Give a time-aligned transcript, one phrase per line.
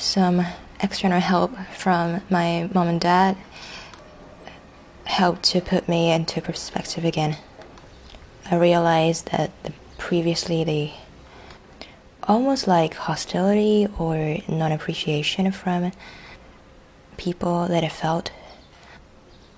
[0.00, 0.46] some
[0.80, 3.36] external help from my mom and dad
[5.04, 7.36] helped to put me into perspective again.
[8.50, 10.90] I realized that the, previously the
[12.22, 15.92] almost like hostility or non appreciation from
[17.16, 18.32] people that I felt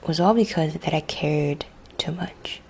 [0.07, 1.65] was all because that I cared
[1.99, 2.61] too much.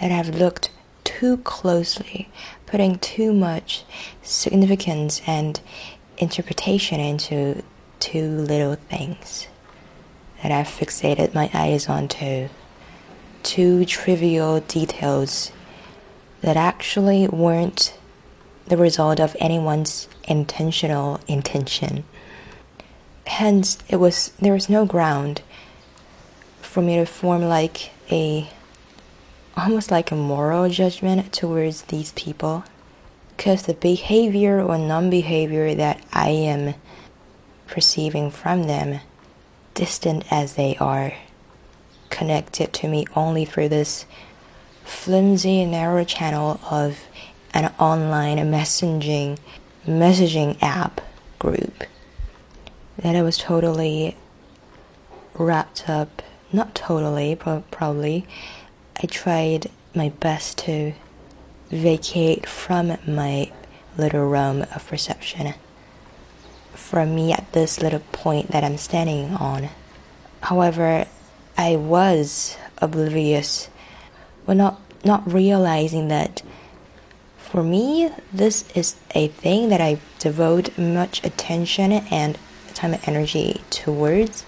[0.00, 0.70] That I've looked
[1.02, 2.28] too closely,
[2.66, 3.84] putting too much
[4.22, 5.60] significance and
[6.18, 7.62] interpretation into
[8.00, 9.48] two little things
[10.42, 12.48] that I've fixated my eyes onto,
[13.42, 15.52] two trivial details
[16.42, 17.96] that actually weren't
[18.66, 22.04] the result of anyone's intentional intention.
[23.26, 25.40] Hence, it was there was no ground
[26.60, 28.50] for me to form like a
[29.56, 32.64] almost like a moral judgment towards these people
[33.36, 36.74] because the behavior or non-behavior that I am
[37.66, 39.00] perceiving from them
[39.74, 41.14] distant as they are
[42.10, 44.06] connected to me only through this
[44.84, 47.00] flimsy narrow channel of
[47.52, 49.38] an online messaging
[49.86, 51.00] messaging app
[51.38, 51.84] group
[52.98, 54.16] that I was totally
[55.34, 58.26] wrapped up not totally but probably
[59.02, 60.94] I tried my best to
[61.74, 63.50] vacate from my
[63.96, 65.54] little realm of perception
[66.72, 69.68] from me at this little point that I'm standing on.
[70.42, 71.06] However,
[71.56, 73.68] I was oblivious,
[74.46, 76.42] well, not not realizing that
[77.36, 82.38] for me, this is a thing that I devote much attention and
[82.74, 84.44] time and energy towards,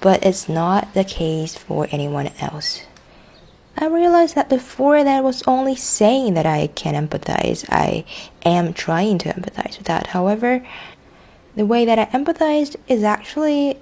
[0.00, 2.82] but it's not the case for anyone else.
[3.76, 7.64] I realized that before that was only saying that I can empathize.
[7.70, 8.04] I
[8.44, 10.08] am trying to empathize with that.
[10.08, 10.64] However,
[11.56, 13.78] the way that I empathized is actually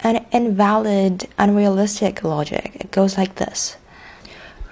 [0.00, 2.76] an invalid, unrealistic logic.
[2.76, 3.76] It goes like this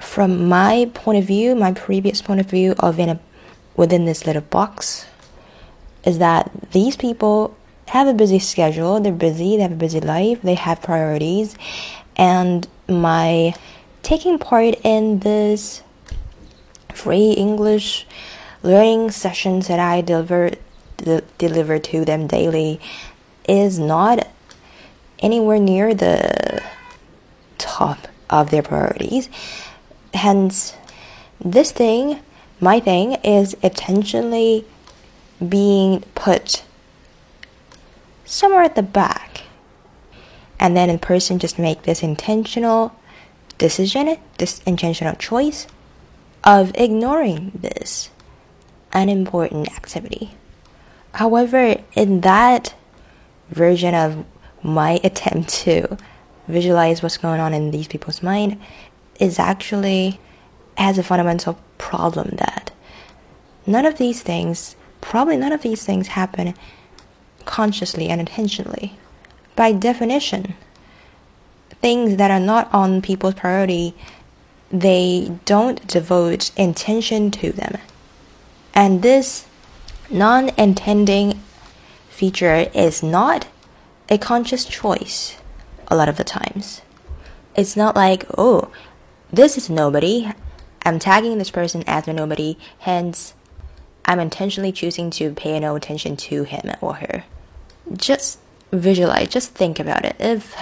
[0.03, 3.21] from my point of view, my previous point of view of in a
[3.77, 5.07] within this little box
[6.05, 7.57] is that these people
[7.87, 11.57] have a busy schedule, they're busy, they have a busy life, they have priorities,
[12.17, 13.55] and my
[14.03, 15.83] taking part in this
[16.93, 18.07] free English
[18.63, 20.51] learning sessions that I deliver
[20.99, 22.81] de- deliver to them daily
[23.49, 24.29] is not
[25.19, 26.63] anywhere near the
[27.59, 29.29] top of their priorities.
[30.15, 30.75] Hence
[31.41, 32.21] this thing
[32.63, 34.65] my thing is intentionally
[35.47, 36.63] being put
[38.25, 39.42] somewhere at the back
[40.63, 42.95] and then a person just make this intentional
[43.59, 45.67] decision this intentional choice
[46.45, 48.11] of ignoring this
[48.93, 50.31] unimportant activity
[51.15, 52.75] however in that
[53.51, 54.25] version of
[54.63, 55.99] my attempt to
[56.47, 58.61] visualize what's going on in these people's mind
[59.19, 60.21] is actually
[60.77, 62.71] has a fundamental problem that
[63.67, 66.55] none of these things, probably none of these things happen
[67.45, 68.97] consciously and intentionally.
[69.55, 70.55] By definition,
[71.81, 73.95] things that are not on people's priority,
[74.71, 77.79] they don't devote intention to them.
[78.75, 79.47] And this
[80.11, 81.41] non intending
[82.09, 83.49] feature is not
[84.09, 85.39] a conscious choice
[85.89, 86.83] a lot of the times.
[87.55, 88.71] It's not like, oh,
[89.31, 90.31] this is nobody.
[90.85, 93.35] I'm tagging this person as a nobody, hence,
[94.05, 97.25] I'm intentionally choosing to pay no attention to him or her.
[97.97, 98.39] Just
[98.73, 100.17] visualize, just think about it.
[100.19, 100.57] If,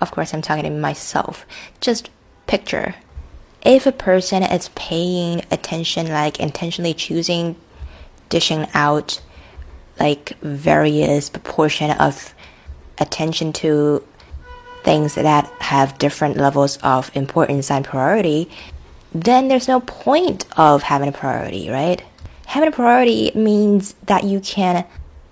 [0.00, 1.44] of course, I'm talking to myself,
[1.80, 2.10] just
[2.46, 2.94] picture
[3.66, 7.56] if a person is paying attention, like intentionally choosing,
[8.28, 9.20] dishing out
[9.98, 12.32] like various proportion of
[12.98, 14.06] attention to
[14.84, 18.48] things that have different levels of importance and priority,
[19.12, 22.04] then there's no point of having a priority, right?
[22.46, 24.84] Having a priority means that you can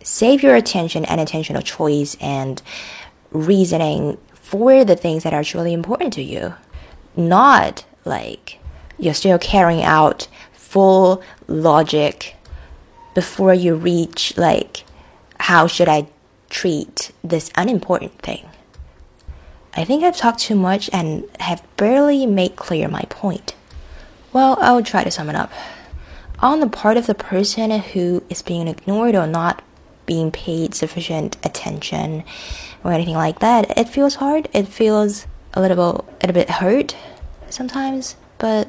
[0.05, 2.63] save your attention and intentional choice and
[3.33, 6.55] reasoning for the things that are truly important to you.
[7.17, 8.61] Not like
[8.99, 12.37] you're still carrying out full logic
[13.15, 14.85] before you reach like
[15.41, 16.07] how should I
[16.51, 18.49] treat this unimportant thing.
[19.77, 23.55] I think I've talked too much and have barely made clear my point.
[24.33, 25.53] Well, I'll try to sum it up.
[26.39, 29.63] On the part of the person who is being ignored or not
[30.07, 32.25] being paid sufficient attention
[32.83, 34.49] or anything like that, it feels hard.
[34.53, 36.97] It feels a little, bit, a bit hurt
[37.49, 38.69] sometimes, but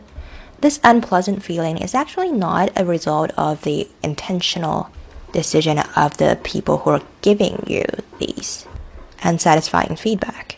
[0.62, 4.90] this unpleasant feeling is actually not a result of the intentional
[5.32, 7.84] decision of the people who are giving you
[8.20, 8.66] these
[9.24, 10.58] unsatisfying feedback.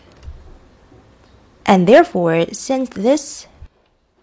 [1.66, 3.48] And therefore, since this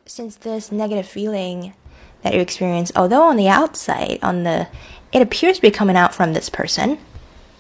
[0.07, 1.75] since this negative feeling
[2.23, 4.69] that you experience, although on the outside, on the
[5.15, 6.99] it appears to be coming out from this person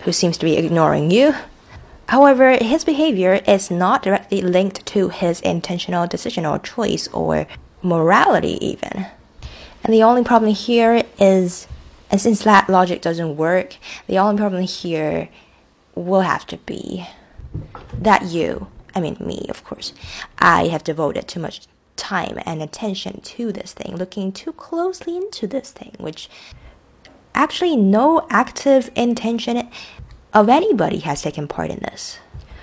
[0.00, 1.34] who seems to be ignoring you.
[2.08, 7.46] However, his behavior is not directly linked to his intentional decision or choice or
[7.80, 9.06] morality, even.
[9.84, 11.68] And the only problem here is,
[12.10, 13.76] and since that logic doesn't work,
[14.08, 15.28] the only problem here
[15.94, 17.06] will have to be
[17.96, 19.92] that you, I mean, me, of course,
[20.38, 21.62] I have devoted too much
[21.96, 26.28] time and attention to this thing, looking too closely into this thing, which
[27.34, 29.68] actually no active intention
[30.32, 32.18] of anybody has taken part in this.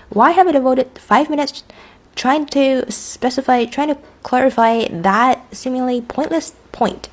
[0.10, 1.64] Why have I devoted five minutes
[2.16, 7.10] trying to specify, trying to clarify that seemingly pointless point?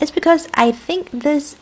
[0.00, 1.56] It's because I think this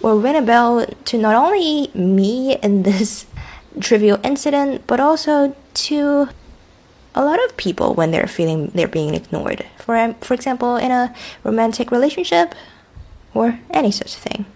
[0.00, 3.26] will ring a bell to not only me in this
[3.80, 6.28] trivial incident, but also to
[7.14, 9.64] a lot of people when they're feeling they're being ignored.
[9.78, 11.14] For for example, in a
[11.44, 12.54] romantic relationship,
[13.34, 14.46] or any such thing.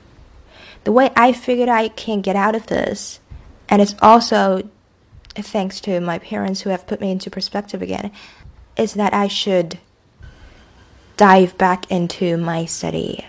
[0.84, 3.20] The way I figured I can get out of this,
[3.68, 4.68] and it's also
[5.34, 8.12] thanks to my parents who have put me into perspective again,
[8.76, 9.78] is that I should
[11.16, 13.24] dive back into my study,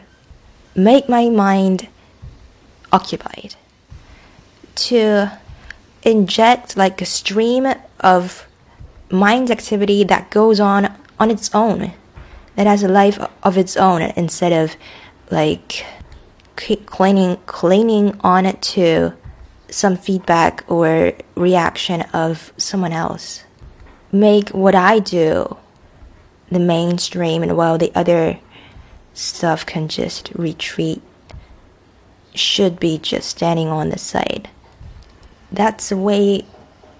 [0.75, 1.87] make my mind
[2.91, 3.55] occupied,
[4.75, 5.31] to
[6.03, 7.67] inject like a stream
[7.99, 8.47] of
[9.09, 11.93] mind activity that goes on on its own,
[12.55, 14.75] that has a life of its own instead of
[15.31, 15.85] like
[16.55, 19.13] clinging clinging on it to
[19.69, 23.43] some feedback or reaction of someone else.
[24.11, 25.57] Make what I do
[26.49, 28.39] the mainstream and while the other
[29.13, 31.01] stuff can just retreat
[32.33, 34.49] should be just standing on the side.
[35.51, 36.45] That's the way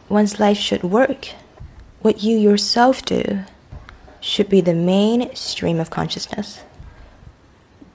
[0.09, 1.29] one's life should work.
[2.01, 3.43] What you yourself do
[4.19, 6.64] should be the main stream of consciousness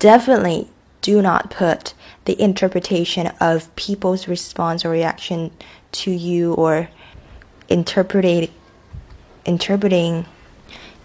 [0.01, 0.69] definitely
[1.01, 1.95] do not put
[2.25, 5.53] the interpretation of people's response or reaction
[5.93, 6.89] to you or
[7.69, 8.51] interpreting
[9.47, 10.27] interpreting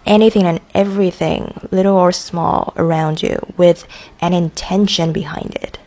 [0.04, 3.86] anything and everything, little or small, around you with
[4.20, 5.78] an intention behind it.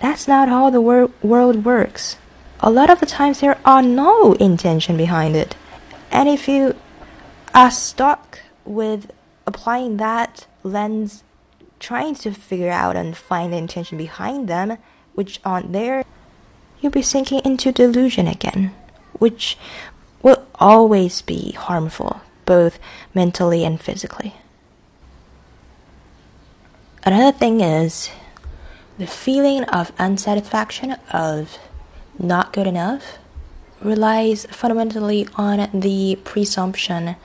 [0.00, 2.16] That's not how the wor- world works.
[2.60, 5.56] A lot of the times there are no intention behind it.
[6.10, 6.74] And if you
[7.54, 9.10] are stuck with
[9.46, 11.22] applying that lens
[11.80, 14.78] trying to figure out and find the intention behind them,
[15.14, 16.04] which aren't there,
[16.80, 18.74] you'll be sinking into delusion again,
[19.14, 19.56] which
[20.22, 22.78] will always be harmful, both
[23.14, 24.34] mentally and physically.
[27.04, 28.10] Another thing is
[28.98, 31.58] the feeling of unsatisfaction, of
[32.18, 33.18] not good enough,
[33.80, 37.16] relies fundamentally on the presumption,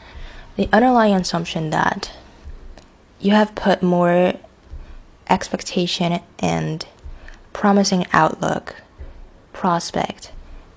[0.57, 2.11] the underlying assumption that
[3.21, 4.33] you have put more
[5.29, 6.85] expectation and
[7.53, 8.75] promising outlook
[9.53, 10.31] prospect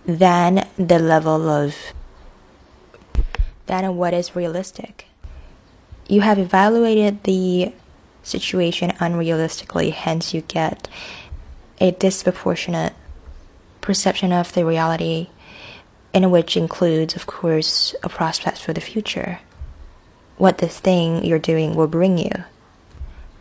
[0.05, 1.75] than the level of
[3.67, 5.07] than what is realistic.
[6.07, 7.73] You have evaluated the
[8.23, 10.87] situation unrealistically, hence you get
[11.81, 12.93] a disproportionate
[13.81, 15.29] perception of the reality
[16.13, 19.41] in which includes of course a prospect for the future
[20.37, 22.45] what this thing you're doing will bring you,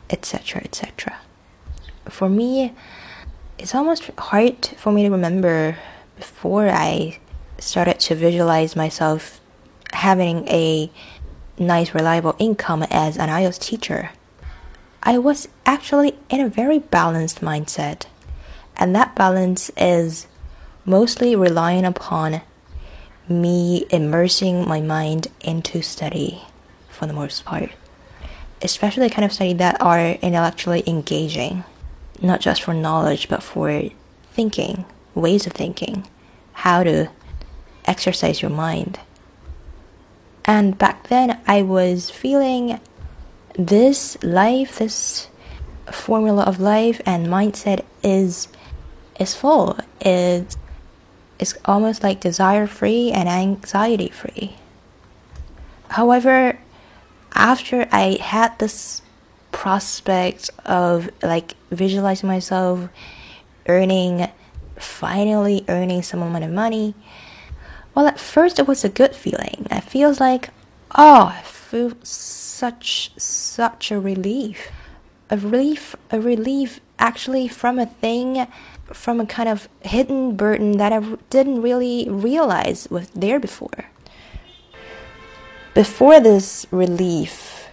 [0.09, 1.17] etc., etc.
[2.09, 2.73] For me,
[3.57, 5.77] it's almost hard for me to remember
[6.17, 7.19] before I
[7.59, 9.39] started to visualize myself
[9.93, 10.91] having a
[11.57, 14.11] nice, reliable income as an IELTS teacher.
[15.01, 18.05] I was actually in a very balanced mindset,
[18.77, 20.27] and that balance is
[20.85, 22.41] mostly relying upon
[23.29, 26.43] me immersing my mind into study
[27.03, 27.69] for the most part.
[28.61, 31.65] Especially the kind of study that are intellectually engaging,
[32.21, 33.89] not just for knowledge, but for
[34.31, 36.07] thinking, ways of thinking,
[36.53, 37.09] how to
[37.83, 39.01] exercise your mind.
[40.45, 42.79] And back then, I was feeling
[43.59, 45.27] this life, this
[45.91, 48.47] formula of life and mindset is
[49.19, 49.77] is full.
[49.99, 50.55] It's
[51.37, 54.55] it's almost like desire free and anxiety free.
[55.89, 56.59] However,
[57.33, 59.01] after I had this
[59.51, 62.89] prospect of like visualizing myself
[63.67, 64.27] earning,
[64.77, 66.95] finally earning some amount of money,
[67.95, 69.67] well, at first it was a good feeling.
[69.69, 70.49] It feels like,
[70.95, 74.71] oh, I feel such such a relief,
[75.29, 78.47] a relief, a relief actually from a thing,
[78.85, 83.92] from a kind of hidden burden that I didn't really realize was there before.
[85.73, 87.67] Before this relief,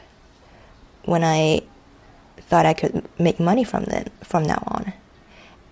[1.05, 1.61] when I
[2.39, 4.95] thought I could make money from then from now on,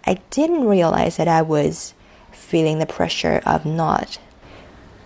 [0.06, 1.94] I didn't realize that I was
[2.30, 4.18] feeling the pressure of not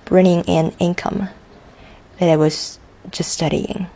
[0.05, 1.29] bringing in income
[2.19, 2.81] that I was
[3.13, 3.87] just studying.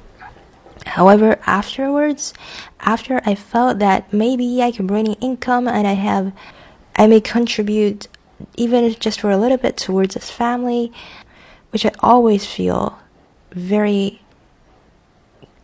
[0.86, 2.32] However, afterwards,
[2.78, 6.32] after I felt that maybe I can bring in income and I have,
[6.94, 8.06] I may contribute
[8.56, 10.92] even just for a little bit towards this family,
[11.70, 13.00] which I always feel
[13.56, 14.20] very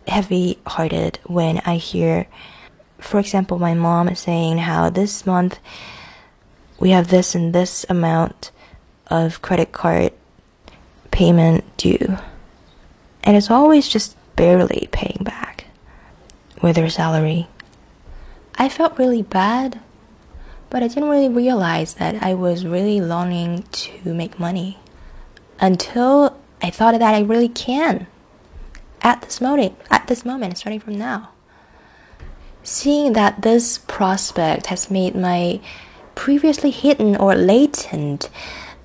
[0.09, 2.27] heavy hearted when I hear,
[2.99, 5.59] for example, my mom saying how this month
[6.81, 8.51] we have this and this amount
[9.09, 10.13] of credit card
[11.11, 12.19] payment due.
[13.23, 15.67] And it's always just barely paying back
[16.63, 17.47] with her salary.
[18.57, 19.81] I felt really bad,
[20.71, 24.79] but I didn't really realize that I was really longing to make money
[25.61, 28.07] until I thought that I really can
[29.03, 31.31] at this moment, at this moment, starting from now.
[32.63, 35.61] Seeing that this prospect has made my
[36.15, 38.31] previously hidden or latent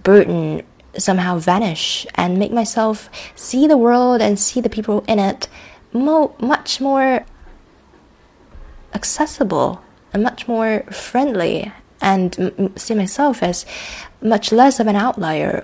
[0.01, 0.63] burden
[0.97, 5.47] somehow vanish and make myself see the world and see the people in it
[5.93, 7.25] mo- much more
[8.95, 13.65] accessible and much more friendly and m- see myself as
[14.21, 15.63] much less of an outlier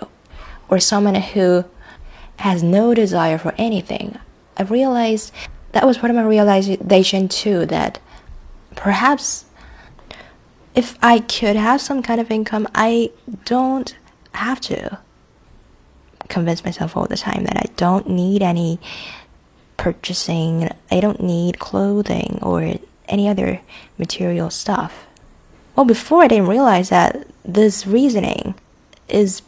[0.70, 1.66] or someone who
[2.38, 4.18] has no desire for anything.
[4.58, 5.32] I realized
[5.72, 8.00] that was part of my realization too that
[8.76, 9.46] perhaps
[10.76, 13.12] if I could have some kind of income, I
[13.46, 13.96] don't
[14.34, 15.00] have to
[16.28, 18.80] convince myself all the time that I don't need any
[19.78, 22.76] purchasing, I don't need clothing or
[23.08, 23.62] any other
[23.98, 25.06] material stuff.
[25.76, 28.56] Well, before I didn't realize that this reasoning
[29.10, 29.42] is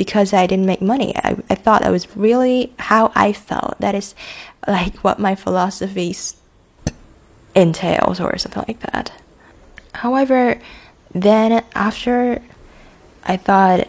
[0.00, 1.14] because I didn't make money.
[1.14, 3.78] I, I thought that was really how I felt.
[3.80, 4.14] That is
[4.66, 6.36] like what my philosophies
[7.54, 9.12] entails or something like that.
[9.92, 10.58] However,
[11.14, 12.40] then after
[13.24, 13.88] I thought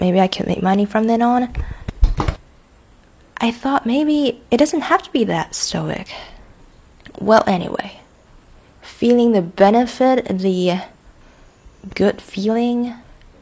[0.00, 1.54] maybe I could make money from then on,
[3.36, 6.12] I thought maybe it doesn't have to be that stoic.
[7.20, 8.00] Well, anyway,
[8.82, 10.80] feeling the benefit, the
[11.94, 12.94] good feeling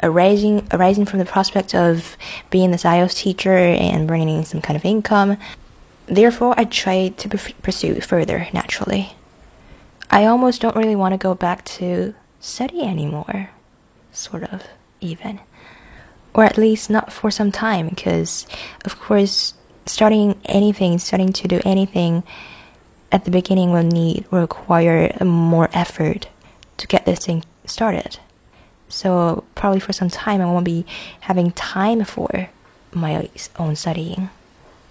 [0.05, 2.17] arising arising from the prospect of
[2.51, 5.37] being this IELTS teacher and bringing some kind of income.
[6.07, 9.17] Therefore, I tried to pursue further naturally.
[10.11, 13.51] I almost don't really want to go back to study anymore,
[14.13, 14.63] sort of,
[15.01, 15.41] even.
[16.35, 18.47] Or at least not for some time, because,
[18.85, 19.55] of course,
[19.87, 22.23] starting anything, starting to do anything
[23.11, 26.29] at the beginning will need, will require more effort
[26.77, 28.19] to get this thing started.
[28.89, 30.87] So, probably for some time, I won't be
[31.21, 32.49] having time for
[32.93, 34.31] my own studying.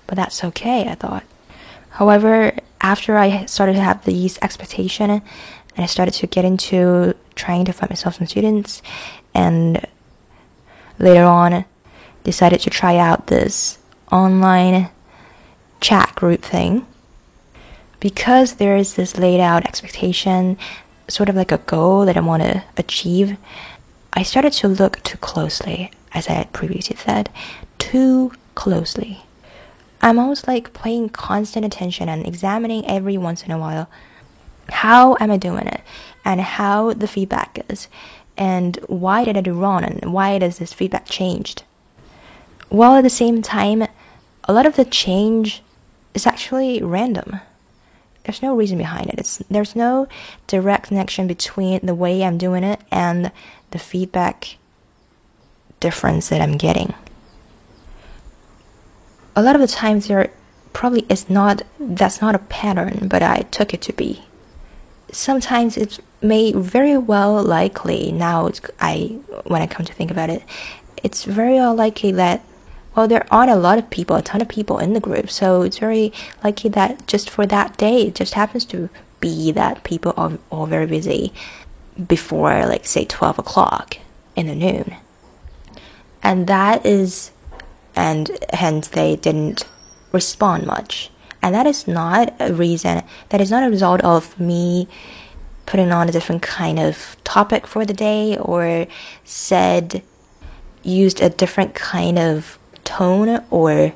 [0.07, 1.23] But that's okay, I thought.
[1.91, 5.21] However, after I started to have these expectation and
[5.77, 8.81] I started to get into trying to find myself some students
[9.33, 9.85] and
[10.99, 11.65] later on
[12.23, 13.79] decided to try out this
[14.11, 14.89] online
[15.81, 16.85] chat group thing
[17.99, 20.57] because there is this laid out expectation
[21.07, 23.37] sort of like a goal that I want to achieve
[24.13, 27.29] I started to look too closely as I had previously said
[27.79, 29.25] too closely
[30.01, 33.89] I'm almost like paying constant attention and examining every once in a while
[34.69, 35.81] how am I doing it
[36.25, 37.87] and how the feedback is
[38.37, 41.63] and why did I do wrong and why does this feedback changed.
[42.69, 43.87] While at the same time,
[44.45, 45.61] a lot of the change
[46.13, 47.39] is actually random.
[48.23, 49.19] There's no reason behind it.
[49.19, 50.07] It's, there's no
[50.47, 53.31] direct connection between the way I'm doing it and
[53.73, 54.57] the feedback
[55.79, 56.93] difference that I'm getting.
[59.35, 60.31] A lot of the times there
[60.71, 64.23] probably is not that's not a pattern but i took it to be.
[65.11, 68.49] Sometimes it may very well likely now
[68.79, 70.41] i when i come to think about it
[71.03, 72.41] it's very likely that
[72.95, 75.61] well there aren't a lot of people a ton of people in the group so
[75.61, 76.11] it's very
[76.43, 78.89] likely that just for that day it just happens to
[79.19, 81.33] be that people are all very busy
[82.07, 83.97] before like say 12 o'clock
[84.35, 84.95] in the noon
[86.23, 87.31] and that is
[87.95, 89.65] and hence they didn't
[90.11, 91.11] respond much.
[91.41, 94.87] And that is not a reason, that is not a result of me
[95.65, 98.87] putting on a different kind of topic for the day or
[99.23, 100.01] said,
[100.83, 103.93] used a different kind of tone or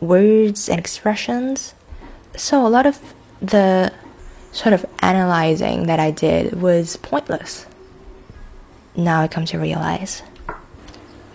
[0.00, 1.74] words and expressions.
[2.36, 3.92] So a lot of the
[4.58, 7.64] sort of analyzing that I did was pointless.
[8.96, 10.22] Now I come to realize.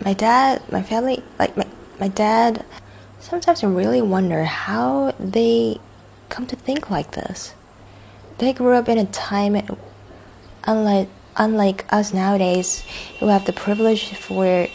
[0.04, 1.66] My dad, my family, like my,
[2.02, 2.66] my dad,
[3.22, 5.80] sometimes I really wonder how they
[6.28, 7.54] come to think like this.
[8.40, 9.56] They grew up in a time
[10.66, 12.84] unlike unlike us nowadays
[13.20, 14.68] who have the privilege for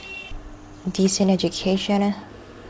[0.91, 2.15] decent education.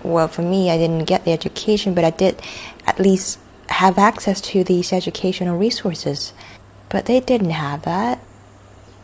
[0.03, 2.43] Well, for me, I didn't get the education, but I did
[2.85, 6.33] at least have access to these educational resources.
[6.89, 8.21] But they didn't have that.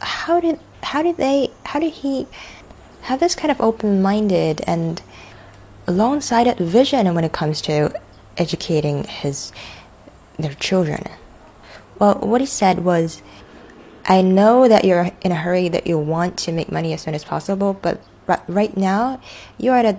[0.00, 2.26] How did how did they how did he
[3.02, 5.02] have this kind of open-minded and
[5.86, 7.92] long-sighted vision when it comes to
[8.36, 9.52] educating his
[10.38, 11.04] their children?
[11.98, 13.22] Well, what he said was
[14.06, 17.14] I know that you're in a hurry that you want to make money as soon
[17.14, 18.00] as possible, but
[18.48, 19.20] right now
[19.58, 19.98] you're at a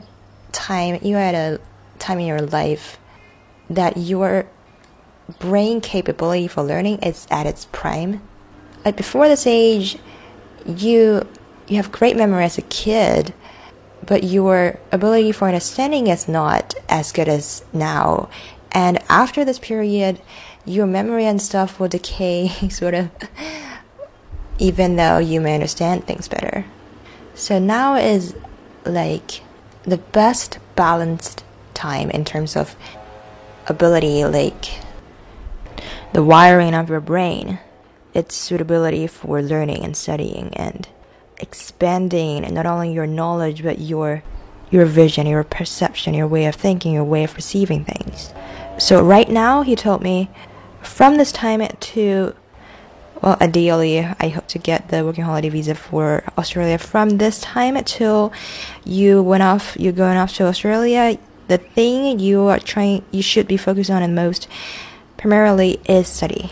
[0.51, 1.59] time you're at a
[1.99, 2.97] time in your life
[3.69, 4.47] that your
[5.39, 8.21] brain capability for learning is at its prime.
[8.83, 9.97] Like before this age,
[10.65, 11.27] you
[11.67, 13.33] you have great memory as a kid,
[14.05, 18.29] but your ability for understanding is not as good as now.
[18.71, 20.21] And after this period,
[20.65, 23.09] your memory and stuff will decay sort of
[24.57, 26.65] even though you may understand things better.
[27.33, 28.35] So now is
[28.85, 29.41] like
[29.83, 32.75] the best balanced time in terms of
[33.67, 34.84] ability, like
[36.15, 37.59] the wiring of your brain,
[38.13, 40.87] its suitability for learning and studying and
[41.39, 44.23] expanding not only your knowledge but your
[44.71, 48.33] your vision, your perception, your way of thinking, your way of perceiving things.
[48.77, 50.29] So right now he told me
[50.81, 52.33] from this time to
[53.21, 57.75] well, ideally, I hope to get the working holiday visa for Australia from this time
[57.83, 58.31] till
[58.85, 59.75] you went off.
[59.77, 61.17] You're going off to Australia.
[61.49, 64.47] The thing you are trying, you should be focused on the most,
[65.17, 66.51] primarily, is study.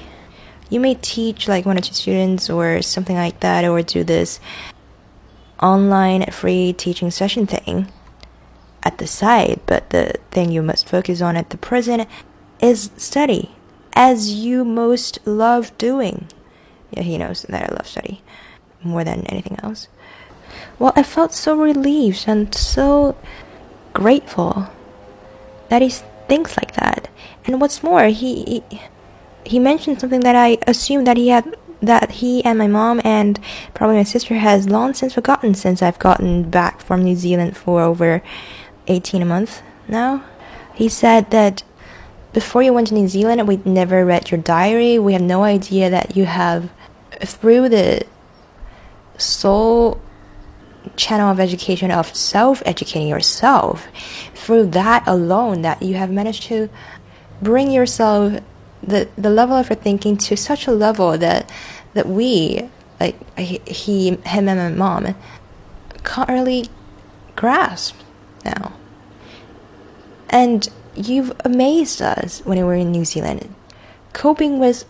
[0.69, 4.39] You may teach like one or two students or something like that, or do this
[5.61, 7.87] online free teaching session thing
[8.83, 9.61] at the side.
[9.65, 12.07] But the thing you must focus on at the present
[12.59, 13.51] is study,
[13.93, 16.27] as you most love doing
[16.93, 18.21] yeah, he knows that I love study
[18.83, 19.87] more than anything else.
[20.77, 23.17] Well, I felt so relieved and so
[23.93, 24.69] grateful
[25.69, 27.09] that he thinks like that.
[27.45, 28.79] And what's more, he, he
[29.45, 33.39] he mentioned something that I assumed that he had that he and my mom and
[33.73, 37.81] probably my sister has long since forgotten since I've gotten back from New Zealand for
[37.81, 38.23] over
[38.87, 40.23] 18 a month now.
[40.73, 41.63] He said that
[42.31, 44.97] before you went to New Zealand, we'd never read your diary.
[44.97, 46.71] We have no idea that you have
[47.19, 48.05] through the
[49.17, 50.01] sole
[50.95, 53.87] channel of education of self educating yourself,
[54.33, 56.69] through that alone, that you have managed to
[57.41, 58.41] bring yourself
[58.81, 61.49] the the level of your thinking to such a level that
[61.93, 62.69] that we
[62.99, 65.15] like he him and my mom
[66.03, 66.69] can't really
[67.35, 67.95] grasp
[68.45, 68.73] now.
[70.29, 73.53] And you've amazed us when we were in New Zealand,
[74.13, 74.85] coping with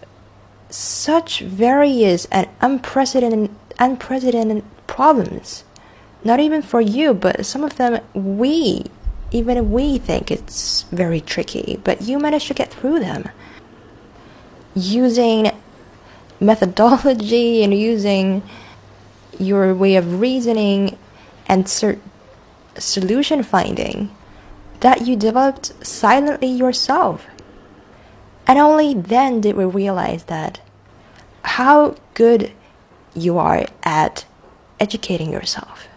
[0.69, 5.63] such various and unprecedented unprecedented problems.
[6.23, 8.86] Not even for you, but some of them we
[9.34, 13.30] even we think it's very tricky, but you manage to get through them
[14.76, 15.52] using
[16.39, 18.43] methodology and using
[19.39, 20.98] your way of reasoning
[21.48, 22.00] and cert-
[22.78, 24.15] solution finding
[24.80, 27.26] that you developed silently yourself.
[28.46, 30.60] And only then did we realize that
[31.43, 32.52] how good
[33.15, 34.26] you are at
[34.80, 35.88] educating yourself.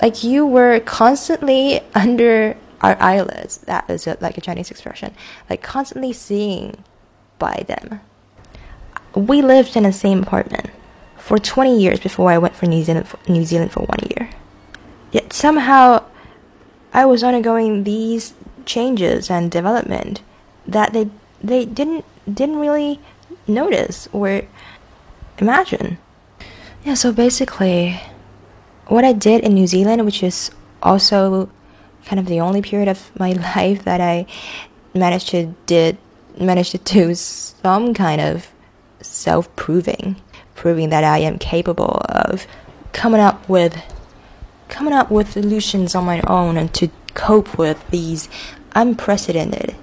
[0.00, 3.58] Like you were constantly under our eyelids.
[3.58, 5.14] That is a, like a Chinese expression.
[5.48, 6.82] Like constantly seeing
[7.38, 8.00] by them.
[9.14, 10.70] We lived in the same apartment
[11.18, 14.30] for 20 years before I went for New Zealand for, New Zealand for one year.
[15.12, 16.04] Yet somehow
[16.92, 18.34] I was undergoing these
[18.64, 20.22] changes and development
[20.66, 21.10] that they
[21.42, 23.00] they didn't didn't really
[23.46, 24.42] notice or
[25.38, 25.98] imagine.
[26.84, 28.00] Yeah, so basically,
[28.90, 30.50] what I did in New Zealand, which is
[30.82, 31.48] also
[32.04, 34.26] kind of the only period of my life that I
[34.94, 35.96] managed to did
[36.38, 38.48] managed to do some kind of
[39.00, 40.16] self proving,
[40.54, 42.46] proving that I am capable of
[42.92, 43.80] coming up with
[44.68, 48.28] coming up with solutions on my own and to cope with these
[48.74, 49.74] unprecedented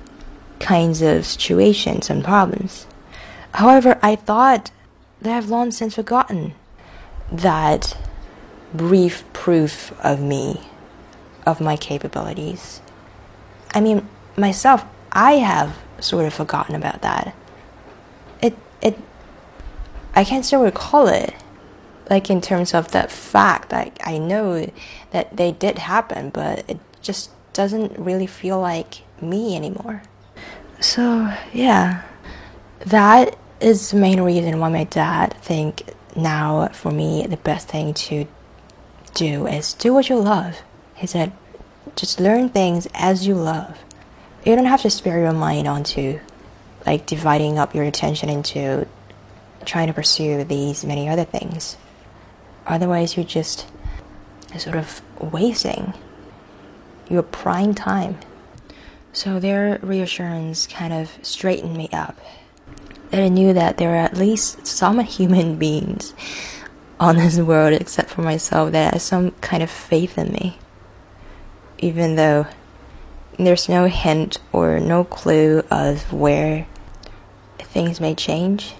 [0.59, 2.87] kinds of situations and problems.
[3.53, 4.71] However, I thought
[5.21, 6.53] they have long since forgotten
[7.31, 7.97] that
[8.73, 10.61] brief proof of me,
[11.45, 12.81] of my capabilities.
[13.73, 17.35] I mean, myself, I have sort of forgotten about that.
[18.41, 18.97] It it
[20.15, 21.33] I can still recall it.
[22.09, 24.71] Like in terms of that fact, like I know
[25.11, 30.03] that they did happen, but it just doesn't really feel like me anymore.
[30.79, 32.03] So yeah,
[32.79, 35.83] that is the main reason why my dad think
[36.15, 38.27] now for me the best thing to
[39.17, 40.61] do is do what you love.
[40.95, 41.31] He said,
[41.95, 43.79] just learn things as you love.
[44.45, 46.19] You don't have to spare your mind onto
[46.85, 48.87] like dividing up your attention into
[49.65, 51.75] trying to pursue these many other things.
[52.65, 53.67] Otherwise, you're just
[54.57, 55.93] sort of wasting
[57.09, 58.17] your prime time.
[59.11, 62.17] So their reassurance kind of straightened me up.
[63.09, 66.13] That I knew that there are at least some human beings
[66.99, 70.59] on this world, except for myself, that has some kind of faith in me.
[71.79, 72.47] Even though
[73.37, 76.67] there's no hint or no clue of where
[77.59, 78.73] things may change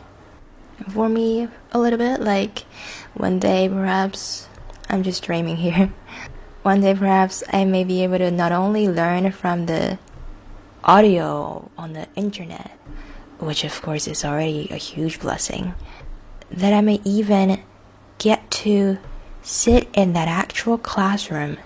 [0.89, 2.21] for me a little bit.
[2.21, 2.65] Like
[3.13, 4.47] one day, perhaps,
[4.89, 5.93] I'm just dreaming here.
[6.63, 9.99] One day, perhaps, I may be able to not only learn from the
[10.83, 12.71] audio on the internet,
[13.39, 15.75] which of course is already a huge blessing,
[16.51, 17.61] that I may even
[18.17, 18.97] get to
[19.41, 21.57] sit in that actual classroom,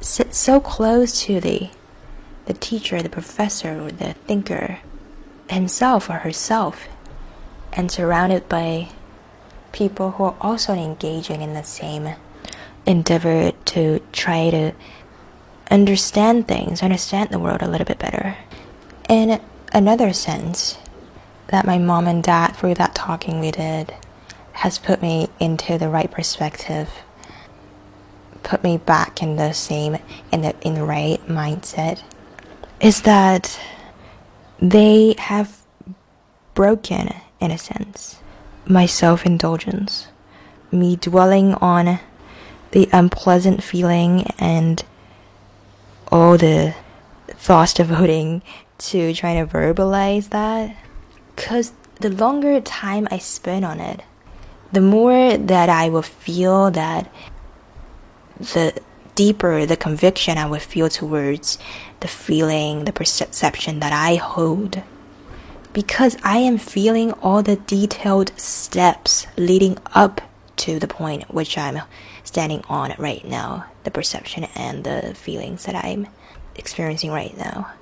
[0.00, 1.70] sit so close to the
[2.46, 4.78] the teacher, the professor, or the thinker
[5.48, 6.88] himself or herself,
[7.72, 8.88] and surrounded by
[9.72, 12.14] people who are also engaging in the same
[12.86, 14.72] endeavor to try to
[15.70, 18.36] understand things, understand the world a little bit better.
[19.08, 19.40] In
[19.72, 20.78] another sense,
[21.48, 23.94] that my mom and dad, through that talking we did,
[24.60, 26.90] has put me into the right perspective,
[28.42, 29.96] put me back in the same,
[30.30, 32.02] in the, in the right mindset,
[32.78, 33.58] is that
[34.58, 35.62] they have
[36.52, 37.08] broken,
[37.40, 38.20] in a sense,
[38.66, 40.08] my self indulgence,
[40.70, 41.98] me dwelling on
[42.72, 44.84] the unpleasant feeling and
[46.12, 46.74] all the
[47.28, 48.42] thoughts devoting
[48.76, 50.76] to trying to verbalize that.
[51.34, 54.02] Because the longer time I spend on it,
[54.72, 57.12] the more that I will feel that
[58.38, 58.80] the
[59.14, 61.58] deeper the conviction I would feel towards
[62.00, 64.82] the feeling, the perception that I hold.
[65.72, 70.22] Because I am feeling all the detailed steps leading up
[70.56, 71.82] to the point which I'm
[72.24, 76.08] standing on right now, the perception and the feelings that I'm
[76.54, 77.72] experiencing right now.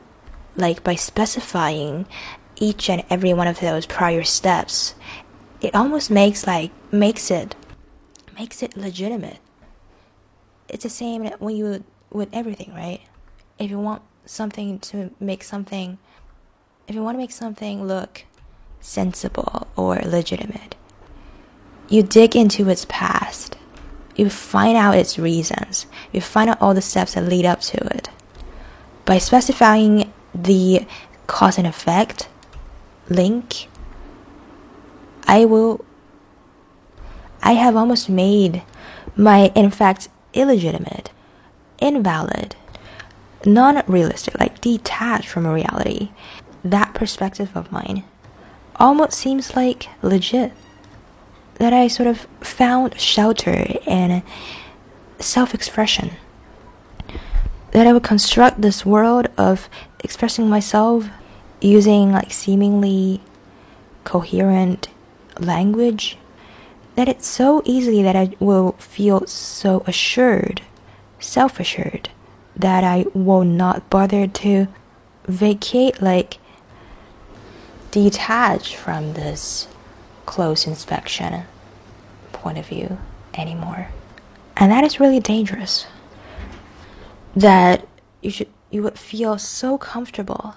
[0.56, 2.06] Like by specifying
[2.56, 4.94] each and every one of those prior steps,
[5.60, 7.54] it almost makes like makes it
[8.38, 9.38] makes it legitimate.
[10.68, 13.00] It's the same when you with everything, right?
[13.58, 15.98] If you want something to make something
[16.86, 18.24] if you want to make something look
[18.80, 20.74] sensible or legitimate,
[21.88, 23.56] you dig into its past.
[24.16, 25.86] You find out its reasons.
[26.12, 28.08] You find out all the steps that lead up to it.
[29.04, 30.86] By specifying the
[31.26, 32.28] cause and effect
[33.08, 33.68] link,
[35.28, 35.84] I will.
[37.42, 38.62] I have almost made
[39.14, 41.10] my, in fact, illegitimate,
[41.78, 42.56] invalid,
[43.44, 46.10] non realistic, like detached from reality,
[46.64, 48.04] that perspective of mine
[48.76, 50.52] almost seems like legit
[51.54, 54.22] that I sort of found shelter in
[55.18, 56.12] self expression.
[57.72, 59.68] That I would construct this world of
[60.02, 61.08] expressing myself
[61.60, 63.20] using like seemingly
[64.04, 64.88] coherent
[65.38, 66.16] language.
[66.94, 70.62] That it's so easily that I will feel so assured,
[71.20, 72.10] self assured,
[72.56, 74.66] that I will not bother to
[75.26, 76.38] vacate, like
[77.92, 79.68] detach from this
[80.26, 81.44] close inspection
[82.32, 82.98] point of view
[83.34, 83.88] anymore.
[84.56, 85.86] And that is really dangerous.
[87.36, 87.86] That
[88.22, 90.54] you should you would feel so comfortable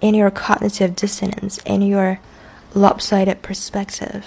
[0.00, 2.20] in your cognitive dissonance, in your
[2.74, 4.26] lopsided perspective,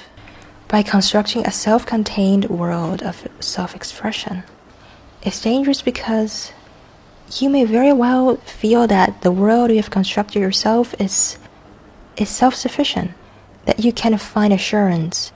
[0.68, 4.44] by constructing a self contained world of self expression.
[5.22, 6.52] It's dangerous because
[7.38, 11.38] you may very well feel that the world you have constructed yourself is,
[12.18, 13.12] is self sufficient
[13.66, 15.32] that you can find assurance,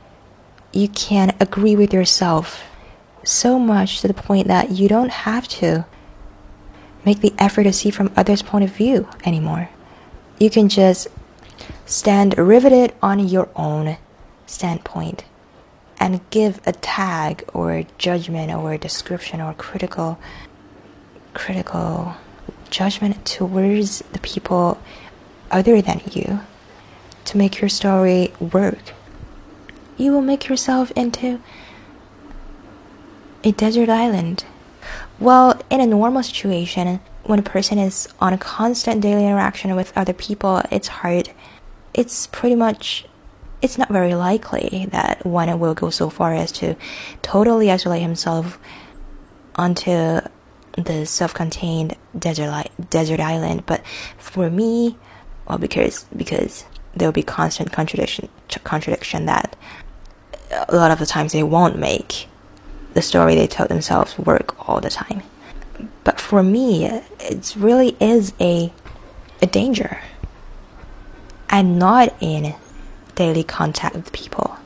[0.73, 2.63] you can agree with yourself
[3.23, 5.85] so much to the point that you don't have to
[7.05, 9.69] make the effort to see from others' point of view anymore.
[10.39, 11.07] You can just
[11.87, 13.97] stand riveted on your own
[14.45, 15.23] standpoint
[15.99, 20.19] and give a tag or a judgment or a description or critical
[21.33, 22.15] critical
[22.69, 24.77] judgment towards the people
[25.49, 26.41] other than you
[27.23, 28.93] to make your story work.
[29.97, 31.39] You will make yourself into
[33.43, 34.45] a desert island.
[35.19, 39.95] Well, in a normal situation, when a person is on a constant daily interaction with
[39.97, 41.29] other people, it's hard.
[41.97, 43.05] It's pretty much,
[43.61, 46.75] it's not very likely that one will go so far as to
[47.21, 48.57] totally isolate himself
[49.55, 50.21] onto
[50.77, 53.65] the self-contained desert desert island.
[53.65, 53.81] But
[54.17, 54.97] for me,
[55.47, 58.29] well, because because there will be constant contradiction
[58.63, 59.55] contradiction that
[60.69, 62.27] a lot of the times they won't make
[62.93, 65.23] the story they tell themselves work all the time.
[66.03, 68.71] But for me, it really is a
[69.41, 69.99] a danger.
[71.49, 72.55] I'm not in
[73.15, 74.57] daily contact with people.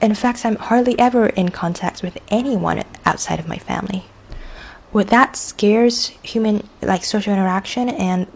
[0.00, 4.04] In fact, I'm hardly ever in contact with anyone outside of my family.
[4.92, 8.26] What that scares human like social interaction and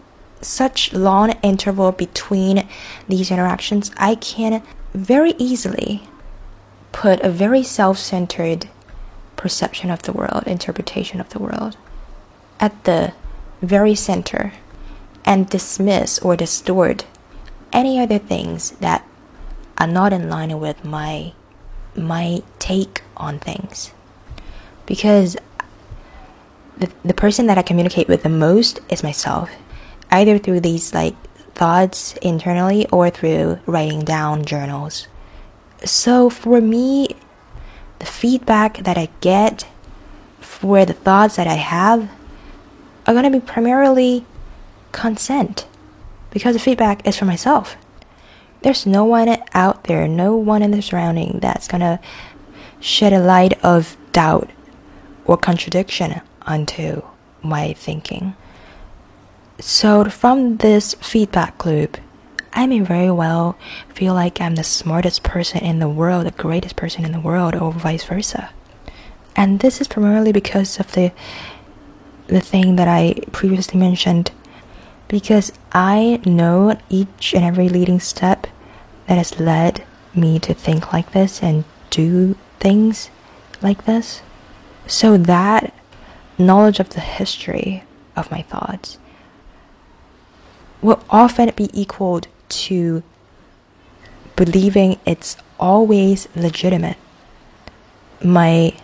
[0.41, 2.67] such long interval between
[3.07, 4.61] these interactions, I can
[4.93, 6.03] very easily
[6.91, 8.69] put a very self-centered
[9.35, 11.77] perception of the world, interpretation of the world,
[12.59, 13.13] at the
[13.61, 14.53] very center
[15.25, 17.05] and dismiss or distort
[17.73, 19.05] any other things that
[19.77, 21.33] are not in line with my
[21.95, 23.91] my take on things.
[24.85, 25.35] Because
[26.77, 29.51] the, the person that I communicate with the most is myself
[30.09, 31.15] either through these like
[31.53, 35.07] thoughts internally or through writing down journals.
[35.83, 37.15] So for me
[37.99, 39.67] the feedback that I get
[40.41, 42.09] for the thoughts that I have
[43.05, 44.25] are going to be primarily
[44.91, 45.67] consent
[46.33, 47.77] because the feedback is for myself.
[48.63, 51.99] There's no one out there, no one in the surrounding that's to
[52.79, 54.49] shed a light of doubt
[55.25, 57.03] or contradiction onto
[57.41, 58.35] my thinking.
[59.59, 61.97] So, from this feedback loop,
[62.51, 63.57] I may very well
[63.93, 67.55] feel like I'm the smartest person in the world, the greatest person in the world,
[67.55, 68.49] or vice versa.
[69.35, 71.11] And this is primarily because of the
[72.27, 74.31] the thing that I previously mentioned
[75.13, 78.47] because I know each and every leading step
[79.05, 83.11] that has led me to think like this and do things
[83.61, 84.23] like this.
[84.87, 85.71] So that
[86.39, 87.83] knowledge of the history
[88.15, 88.97] of my thoughts
[90.81, 92.27] will often be equaled
[92.65, 93.03] to
[94.35, 96.97] believing it's always legitimate.
[98.23, 98.75] My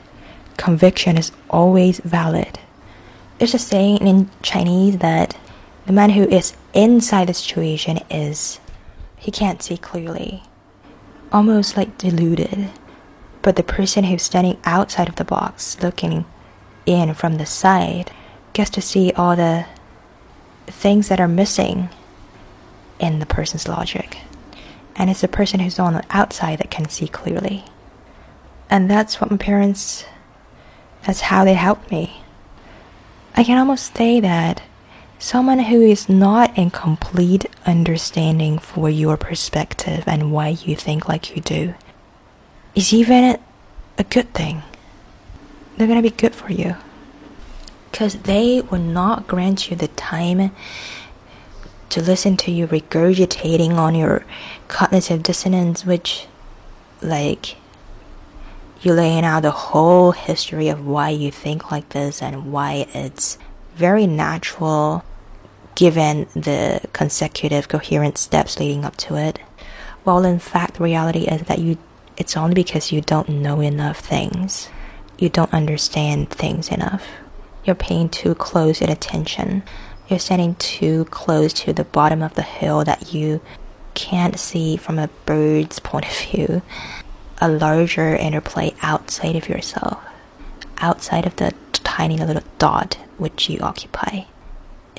[0.57, 2.59] conviction is always valid.
[3.39, 5.35] There's a saying in Chinese that
[5.89, 8.59] the man who is inside the situation is
[9.17, 10.43] he can't see clearly,
[11.31, 12.69] almost like deluded.
[13.41, 16.25] But the person who's standing outside of the box, looking
[16.85, 18.11] in from the side,
[18.53, 19.65] gets to see all the
[20.67, 21.89] things that are missing
[22.99, 24.19] in the person's logic.
[24.95, 27.65] And it's the person who's on the outside that can see clearly.
[28.69, 30.05] And that's what my parents,
[31.07, 32.21] that's how they helped me.
[33.35, 34.61] I can almost say that
[35.19, 41.35] someone who is not in complete understanding for your perspective and why you think like
[41.35, 41.75] you do
[42.73, 43.37] is even
[43.97, 44.63] a good thing.
[45.75, 46.77] They're gonna be good for you.
[47.91, 50.51] Because they will not grant you the time
[51.89, 54.23] to listen to you regurgitating on your
[54.69, 56.27] cognitive dissonance, which,
[57.01, 57.57] like,
[58.81, 63.37] you laying out the whole history of why you think like this and why it's
[63.75, 65.03] very natural
[65.79, 69.39] given the consecutive coherent steps leading up to it.
[70.03, 71.77] While in fact, the reality is that you
[72.17, 74.67] it's only because you don't know enough things.
[75.17, 77.05] You don't understand things enough.
[77.63, 79.63] You're paying too close an attention
[80.09, 83.41] you're standing too close to the bottom of the hill that you
[83.93, 86.63] can't see from a bird's point of view
[87.37, 90.03] a larger interplay outside of yourself,
[90.79, 94.23] outside of the tiny little dot which you occupy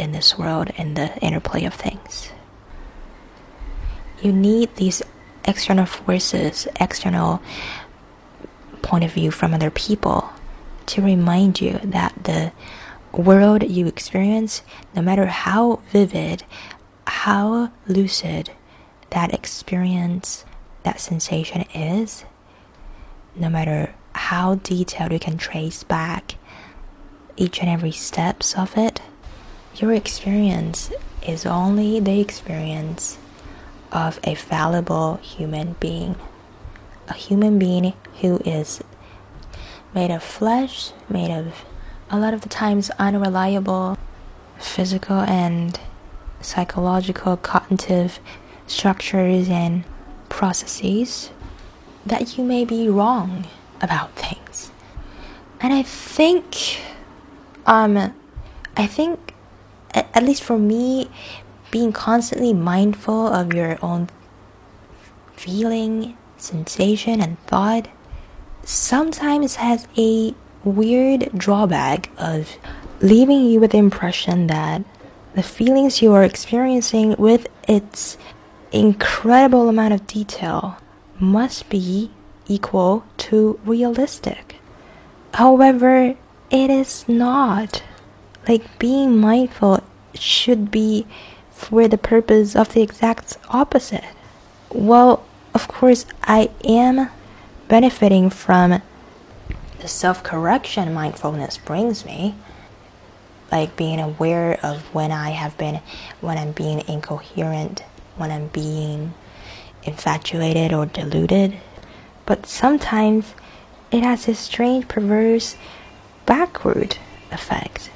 [0.00, 2.30] in this world and the interplay of things.
[4.22, 5.02] You need these
[5.44, 7.42] external forces, external
[8.82, 10.30] point of view from other people
[10.86, 12.52] to remind you that the
[13.12, 14.62] world you experience,
[14.94, 16.44] no matter how vivid,
[17.06, 18.50] how lucid
[19.10, 20.44] that experience,
[20.82, 22.24] that sensation is,
[23.34, 26.36] no matter how detailed you can trace back
[27.36, 29.00] each and every steps of it,
[29.74, 30.90] your experience
[31.26, 33.18] is only the experience
[33.92, 36.16] of a fallible human being.
[37.08, 38.82] A human being who is
[39.94, 41.64] made of flesh, made of
[42.10, 43.98] a lot of the times unreliable
[44.58, 45.80] physical and
[46.40, 48.20] psychological cognitive
[48.66, 49.84] structures and
[50.28, 51.30] processes
[52.06, 53.46] that you may be wrong
[53.80, 54.70] about things.
[55.60, 56.80] And I think,
[57.66, 58.14] um,
[58.76, 59.29] I think,
[59.94, 61.10] at least for me,
[61.70, 64.08] being constantly mindful of your own
[65.34, 67.88] feeling, sensation, and thought
[68.64, 72.56] sometimes has a weird drawback of
[73.00, 74.84] leaving you with the impression that
[75.34, 78.18] the feelings you are experiencing with its
[78.72, 80.76] incredible amount of detail
[81.18, 82.10] must be
[82.46, 84.56] equal to realistic.
[85.34, 86.16] However,
[86.50, 87.82] it is not.
[88.48, 89.82] Like being mindful
[90.14, 91.06] should be
[91.50, 94.04] for the purpose of the exact opposite.
[94.72, 95.24] Well,
[95.54, 97.10] of course, I am
[97.68, 98.82] benefiting from
[99.80, 102.34] the self correction mindfulness brings me.
[103.50, 105.80] Like being aware of when I have been,
[106.20, 107.82] when I'm being incoherent,
[108.16, 109.14] when I'm being
[109.82, 111.56] infatuated or deluded.
[112.26, 113.34] But sometimes
[113.90, 115.56] it has this strange, perverse,
[116.26, 116.96] backward
[117.32, 117.90] effect.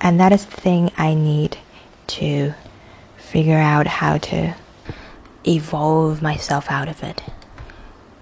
[0.00, 1.58] And that is the thing I need
[2.08, 2.54] to
[3.16, 4.54] figure out how to
[5.46, 7.22] evolve myself out of it.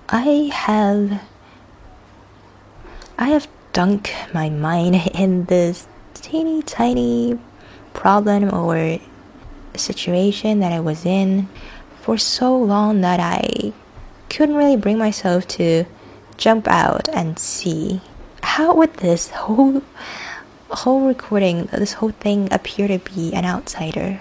[0.09, 1.23] I have
[3.19, 7.39] I have dunk my mind in this teeny tiny
[7.95, 8.99] problem or
[9.75, 11.49] situation that I was in
[12.01, 13.73] for so long that I
[14.31, 15.85] couldn't really bring myself to
[16.37, 18.01] jump out and see
[18.43, 19.83] how would this whole
[20.71, 24.21] whole recording this whole thing appear to be an outsider.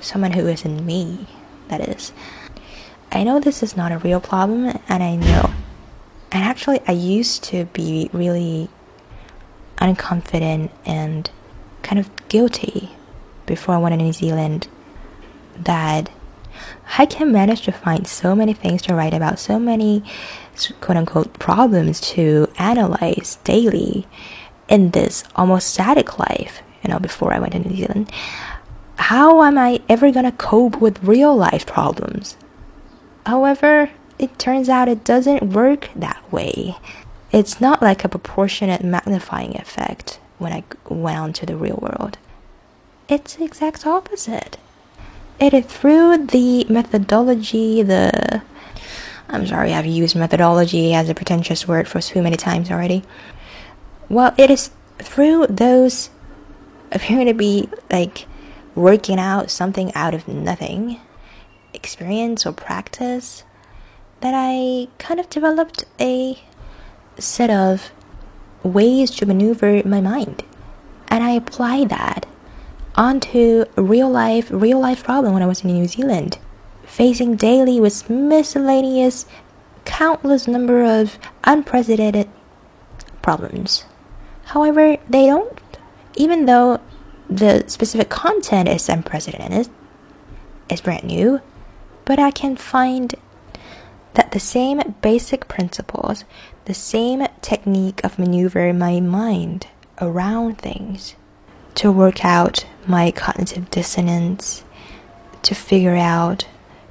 [0.00, 1.26] Someone who isn't me
[1.68, 2.12] that is.
[3.10, 5.54] I know this is not a real problem and i know
[6.30, 8.68] and actually i used to be really
[9.78, 11.30] unconfident and
[11.82, 12.90] kind of guilty
[13.46, 14.68] before i went to new zealand
[15.56, 16.10] that
[16.98, 20.02] I can manage to find so many things to write about, so many
[20.80, 24.06] quote unquote problems to analyze daily
[24.68, 28.10] in this almost static life, you know, before I went to New Zealand.
[28.96, 32.36] How am I ever gonna cope with real life problems?
[33.24, 36.76] However, it turns out it doesn't work that way.
[37.30, 42.18] It's not like a proportionate magnifying effect when I went on to the real world.
[43.08, 44.58] It's the exact opposite.
[45.40, 48.42] It is through the methodology, the
[49.30, 53.04] I'm sorry, I've used methodology as a pretentious word for so many times already.
[54.10, 56.08] Well, it is through those
[56.90, 58.26] appearing to be like
[58.74, 60.98] working out something out of nothing,
[61.74, 63.44] experience or practice,
[64.20, 66.38] that I kind of developed a
[67.18, 67.90] set of
[68.62, 70.42] ways to maneuver my mind.
[71.08, 72.26] And I apply that
[72.94, 76.38] onto real life real life problem when I was in New Zealand,
[76.84, 79.26] facing daily with miscellaneous
[79.84, 82.28] countless number of unprecedented
[83.20, 83.84] problems.
[84.48, 85.58] However, they don't
[86.18, 86.80] even though
[87.30, 89.68] the specific content is unprecedented,
[90.68, 91.40] is brand new,
[92.04, 93.14] but I can find
[94.14, 96.24] that the same basic principles,
[96.64, 99.68] the same technique of maneuver my mind
[100.00, 101.14] around things
[101.76, 104.64] to work out my cognitive dissonance,
[105.42, 106.46] to figure out,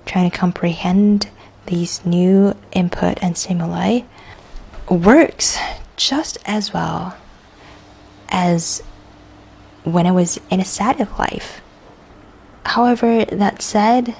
[0.05, 1.29] trying to comprehend
[1.65, 4.01] these new input and stimuli
[4.89, 5.57] works
[5.97, 7.17] just as well
[8.29, 8.81] as
[9.83, 11.61] when I was in a static life.
[12.65, 14.15] However, that said,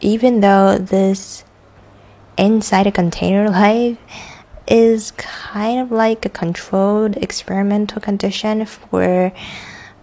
[0.00, 1.44] even though this
[2.36, 3.98] inside a container life
[4.66, 9.32] is kind of like a controlled experimental condition for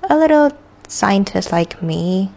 [0.04, 0.52] a little
[0.88, 2.32] scientist like me,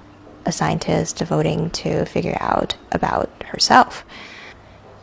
[0.45, 4.05] a scientist devoting to figure out about herself,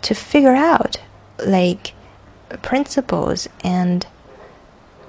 [0.02, 1.00] to figure out
[1.46, 1.94] like
[2.62, 4.06] principles and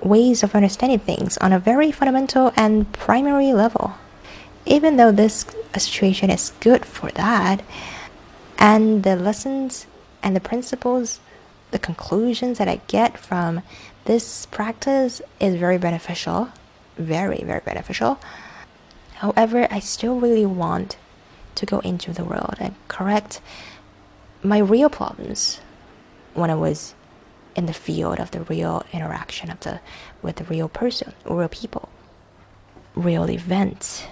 [0.02, 3.94] ways of understanding things on a very fundamental and primary level.
[4.66, 5.46] Even though this
[5.76, 7.62] situation is good for that,
[8.58, 9.86] and the lessons
[10.22, 11.20] and the principles,
[11.70, 13.62] the conclusions that I get from
[14.04, 16.50] this practice is very beneficial
[16.98, 18.18] very, very beneficial.
[19.14, 20.96] However, I still really want
[21.54, 23.40] to go into the world and correct
[24.42, 25.60] my real problems
[26.34, 26.94] when I was
[27.58, 29.80] in the field of the real interaction of the
[30.22, 31.88] with the real person, real people,
[32.94, 34.06] real events,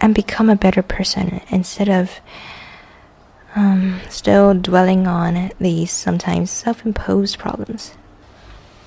[0.00, 2.20] and become a better person instead of
[3.54, 7.94] um, still dwelling on these sometimes self-imposed problems.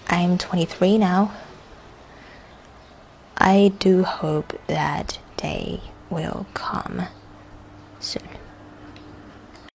[0.08, 1.32] I'm 23 now.
[3.38, 7.08] I do hope that day will come
[8.00, 8.37] soon.